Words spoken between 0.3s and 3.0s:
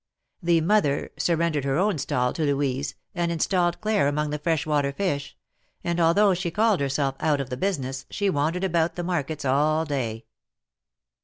The mother surrendered her own stall to Louise,